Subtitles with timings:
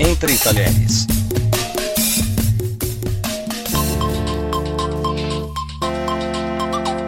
[0.00, 1.06] Entre Talheres.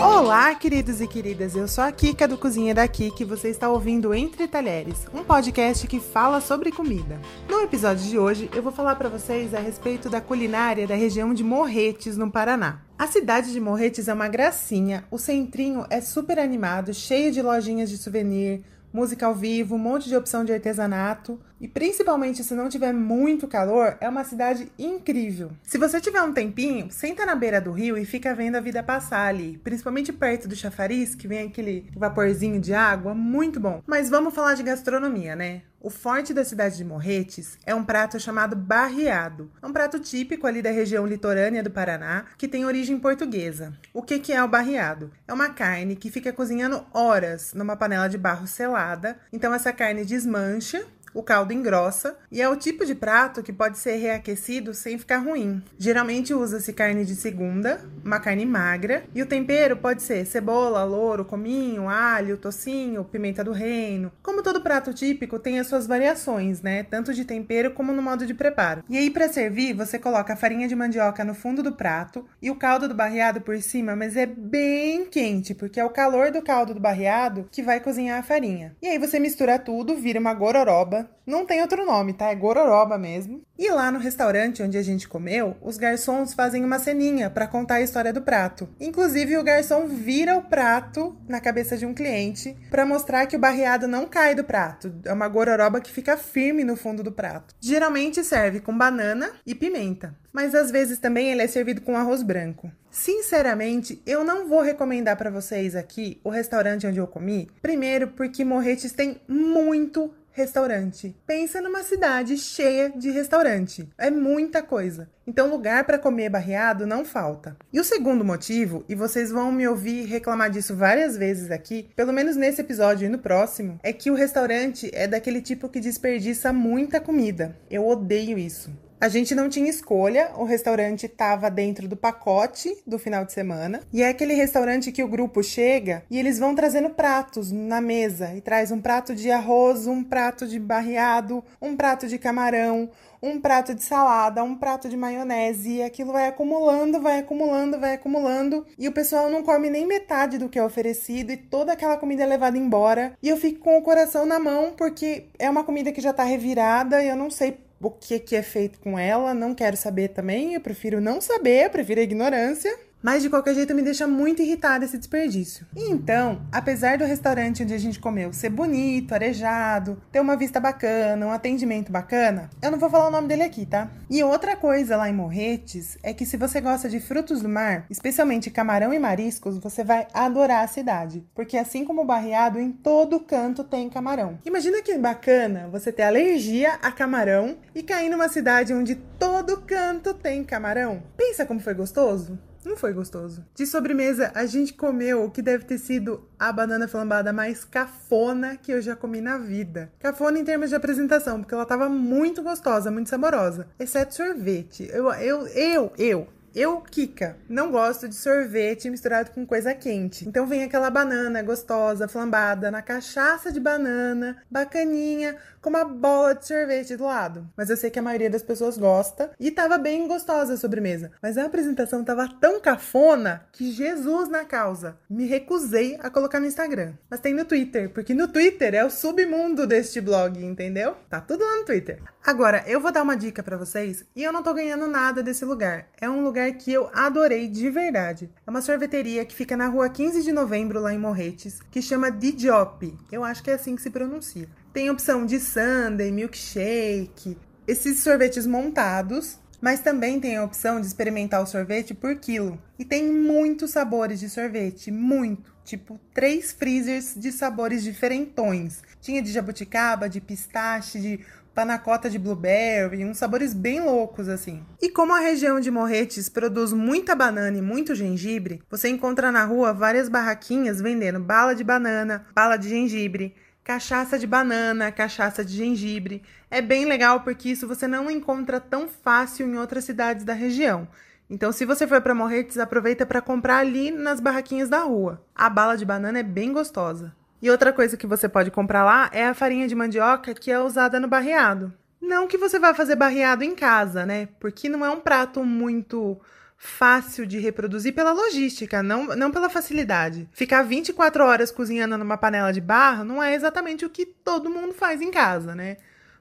[0.00, 1.54] Olá, queridos e queridas.
[1.54, 5.22] Eu sou a Kika do Cozinha da Kika e você está ouvindo Entre Talheres, um
[5.22, 7.20] podcast que fala sobre comida.
[7.48, 11.32] No episódio de hoje, eu vou falar para vocês a respeito da culinária da região
[11.32, 12.80] de Morretes, no Paraná.
[12.98, 17.88] A cidade de Morretes é uma gracinha, o centrinho é super animado, cheio de lojinhas
[17.88, 21.40] de souvenir, música ao vivo, um monte de opção de artesanato.
[21.60, 25.50] E principalmente se não tiver muito calor, é uma cidade incrível.
[25.62, 28.82] Se você tiver um tempinho, senta na beira do rio e fica vendo a vida
[28.82, 33.82] passar ali, principalmente perto do chafariz, que vem aquele vaporzinho de água, muito bom.
[33.86, 35.62] Mas vamos falar de gastronomia, né?
[35.84, 39.50] O forte da cidade de Morretes é um prato chamado barreado.
[39.60, 43.72] É um prato típico ali da região litorânea do Paraná, que tem origem portuguesa.
[43.92, 45.10] O que, que é o barreado?
[45.26, 49.18] É uma carne que fica cozinhando horas numa panela de barro selada.
[49.32, 53.78] Então essa carne desmancha o caldo engrossa e é o tipo de prato que pode
[53.78, 55.62] ser reaquecido sem ficar ruim.
[55.78, 61.24] Geralmente usa-se carne de segunda, uma carne magra, e o tempero pode ser cebola, louro,
[61.24, 64.12] cominho, alho, tocinho, pimenta do reino.
[64.22, 66.82] Como todo prato típico, tem as suas variações, né?
[66.84, 68.84] Tanto de tempero como no modo de preparo.
[68.88, 72.50] E aí, para servir, você coloca a farinha de mandioca no fundo do prato e
[72.50, 76.42] o caldo do barreado por cima, mas é bem quente, porque é o calor do
[76.42, 78.74] caldo do barreado que vai cozinhar a farinha.
[78.80, 82.30] E aí você mistura tudo, vira uma gororoba não tem outro nome, tá?
[82.30, 83.42] É gororoba mesmo.
[83.58, 87.76] E lá no restaurante onde a gente comeu, os garçons fazem uma ceninha para contar
[87.76, 88.68] a história do prato.
[88.80, 93.38] Inclusive, o garçom vira o prato na cabeça de um cliente para mostrar que o
[93.38, 94.92] barreado não cai do prato.
[95.04, 97.54] É uma gororoba que fica firme no fundo do prato.
[97.60, 102.22] Geralmente serve com banana e pimenta, mas às vezes também ele é servido com arroz
[102.22, 102.70] branco.
[102.90, 107.48] Sinceramente, eu não vou recomendar para vocês aqui o restaurante onde eu comi.
[107.62, 111.14] Primeiro, porque Morretes tem muito restaurante.
[111.26, 113.88] Pensa numa cidade cheia de restaurante.
[113.96, 115.08] É muita coisa.
[115.26, 117.56] Então, lugar para comer barreado não falta.
[117.72, 122.12] E o segundo motivo, e vocês vão me ouvir reclamar disso várias vezes aqui, pelo
[122.12, 126.52] menos nesse episódio e no próximo, é que o restaurante é daquele tipo que desperdiça
[126.52, 127.56] muita comida.
[127.70, 128.70] Eu odeio isso.
[129.02, 133.80] A gente não tinha escolha, o restaurante estava dentro do pacote do final de semana.
[133.92, 138.32] E é aquele restaurante que o grupo chega e eles vão trazendo pratos na mesa.
[138.32, 142.88] E traz um prato de arroz, um prato de barreado, um prato de camarão,
[143.20, 147.94] um prato de salada, um prato de maionese, e aquilo vai acumulando, vai acumulando, vai
[147.94, 151.96] acumulando, e o pessoal não come nem metade do que é oferecido e toda aquela
[151.96, 153.16] comida é levada embora.
[153.20, 156.22] E eu fico com o coração na mão porque é uma comida que já tá
[156.22, 157.58] revirada e eu não sei
[157.88, 161.66] o que, que é feito com ela, não quero saber também, eu prefiro não saber,
[161.66, 162.72] eu prefiro a ignorância.
[163.02, 165.66] Mas de qualquer jeito me deixa muito irritada esse desperdício.
[165.76, 170.60] E então, apesar do restaurante onde a gente comeu ser bonito, arejado, ter uma vista
[170.60, 173.90] bacana, um atendimento bacana, eu não vou falar o nome dele aqui, tá?
[174.08, 177.86] E outra coisa lá em Morretes é que se você gosta de frutos do mar,
[177.90, 181.26] especialmente camarão e mariscos, você vai adorar a cidade.
[181.34, 184.38] Porque assim como o barreado, em todo canto tem camarão.
[184.44, 190.14] Imagina que bacana você ter alergia a camarão e cair numa cidade onde todo canto
[190.14, 191.02] tem camarão.
[191.16, 192.38] Pensa como foi gostoso?
[192.64, 193.44] Não foi gostoso.
[193.54, 198.56] De sobremesa, a gente comeu o que deve ter sido a banana flambada mais cafona
[198.56, 199.92] que eu já comi na vida.
[199.98, 203.66] Cafona em termos de apresentação, porque ela tava muito gostosa, muito saborosa.
[203.78, 204.88] Exceto sorvete.
[204.92, 210.28] Eu, eu, eu, eu eu, Kika, não gosto de sorvete misturado com coisa quente.
[210.28, 216.46] Então vem aquela banana gostosa, flambada, na cachaça de banana, bacaninha, com uma bola de
[216.46, 217.48] sorvete do lado.
[217.56, 221.12] Mas eu sei que a maioria das pessoas gosta e tava bem gostosa a sobremesa.
[221.22, 224.98] Mas a apresentação tava tão cafona que Jesus na causa.
[225.08, 226.94] Me recusei a colocar no Instagram.
[227.08, 230.96] Mas tem no Twitter, porque no Twitter é o submundo deste blog, entendeu?
[231.08, 232.02] Tá tudo lá no Twitter.
[232.24, 235.44] Agora, eu vou dar uma dica para vocês e eu não tô ganhando nada desse
[235.44, 235.86] lugar.
[236.00, 238.28] É um lugar que eu adorei de verdade.
[238.46, 242.10] É uma sorveteria que fica na rua 15 de novembro, lá em Morretes, que chama
[242.10, 242.92] Didiop.
[243.10, 244.48] Eu acho que é assim que se pronuncia.
[244.72, 247.36] Tem opção de sundae, milkshake,
[247.66, 252.60] esses sorvetes montados, mas também tem a opção de experimentar o sorvete por quilo.
[252.78, 255.52] E tem muitos sabores de sorvete, muito.
[255.64, 258.82] Tipo, três freezers de sabores diferentões.
[259.00, 261.20] Tinha de jabuticaba, de pistache, de
[261.54, 264.64] panacota de blueberry, uns sabores bem loucos assim.
[264.80, 269.44] E como a região de Morretes produz muita banana e muito gengibre, você encontra na
[269.44, 275.56] rua várias barraquinhas vendendo bala de banana, bala de gengibre, cachaça de banana, cachaça de
[275.56, 276.22] gengibre.
[276.50, 280.88] É bem legal porque isso você não encontra tão fácil em outras cidades da região.
[281.30, 285.24] Então, se você for para Morretes, aproveita para comprar ali nas barraquinhas da rua.
[285.34, 287.14] A bala de banana é bem gostosa.
[287.42, 290.60] E outra coisa que você pode comprar lá é a farinha de mandioca que é
[290.60, 291.74] usada no barreado.
[292.00, 294.28] Não que você vá fazer barreado em casa, né?
[294.38, 296.20] Porque não é um prato muito
[296.56, 300.28] fácil de reproduzir pela logística, não, não pela facilidade.
[300.32, 304.72] Ficar 24 horas cozinhando numa panela de barro não é exatamente o que todo mundo
[304.72, 305.78] faz em casa, né?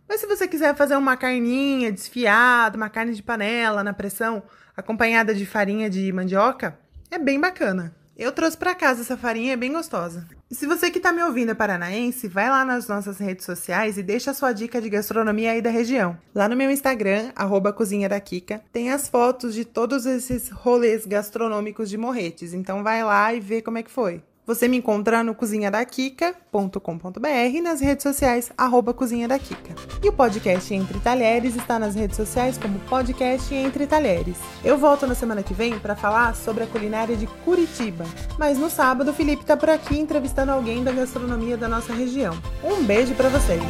[0.09, 4.41] Mas se você quiser fazer uma carninha desfiada, uma carne de panela na pressão,
[4.75, 6.77] acompanhada de farinha de mandioca,
[7.11, 7.93] é bem bacana.
[8.21, 10.27] Eu trouxe para casa essa farinha, é bem gostosa.
[10.47, 13.97] E se você que está me ouvindo é paranaense, vai lá nas nossas redes sociais
[13.97, 16.15] e deixa a sua dica de gastronomia aí da região.
[16.35, 21.03] Lá no meu Instagram, arroba Cozinha da Kika, tem as fotos de todos esses rolês
[21.07, 22.53] gastronômicos de Morretes.
[22.53, 24.21] Então vai lá e vê como é que foi.
[24.51, 29.73] Você me encontra no cozinhadakika.com.br e nas redes sociais, arroba Cozinha da Kika.
[30.03, 34.35] E o podcast Entre Talheres está nas redes sociais como podcast Entre Talheres.
[34.61, 38.03] Eu volto na semana que vem para falar sobre a culinária de Curitiba.
[38.37, 42.37] Mas no sábado, o Felipe está por aqui entrevistando alguém da gastronomia da nossa região.
[42.61, 43.61] Um beijo para vocês!